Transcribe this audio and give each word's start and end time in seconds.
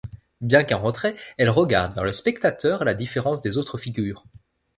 Bien 0.41 0.63
qu'en 0.63 0.81
retrait, 0.81 1.15
elle 1.37 1.51
regarde 1.51 1.93
vers 1.93 2.03
le 2.03 2.11
spectateur 2.11 2.81
à 2.81 2.85
la 2.85 2.95
différence 2.95 3.41
des 3.41 3.59
autres 3.59 3.77
figures. 3.77 4.25